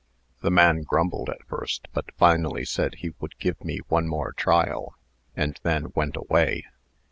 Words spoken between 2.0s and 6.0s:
finally said he would give me one more trial, and then